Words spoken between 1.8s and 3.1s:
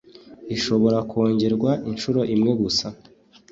inshuro imwe gusa